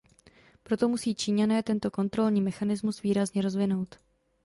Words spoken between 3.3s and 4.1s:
rozvinout.